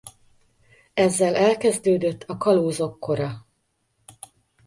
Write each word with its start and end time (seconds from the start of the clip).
Ezzel 0.93 1.35
elkezdődött 1.35 2.23
a 2.23 2.37
Kalózok 2.37 2.99
Kora. 2.99 3.45